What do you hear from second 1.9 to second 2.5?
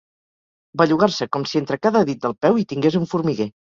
dit del